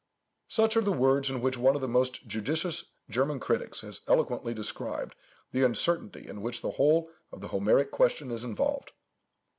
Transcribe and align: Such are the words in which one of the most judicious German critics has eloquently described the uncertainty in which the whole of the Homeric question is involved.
Such 0.47 0.75
are 0.75 0.81
the 0.81 0.91
words 0.91 1.29
in 1.29 1.41
which 1.41 1.59
one 1.59 1.75
of 1.75 1.81
the 1.81 1.87
most 1.87 2.27
judicious 2.27 2.89
German 3.07 3.39
critics 3.39 3.81
has 3.81 4.01
eloquently 4.07 4.51
described 4.51 5.13
the 5.51 5.61
uncertainty 5.63 6.27
in 6.27 6.41
which 6.41 6.61
the 6.61 6.71
whole 6.71 7.11
of 7.31 7.39
the 7.41 7.49
Homeric 7.49 7.91
question 7.91 8.31
is 8.31 8.43
involved. 8.43 8.93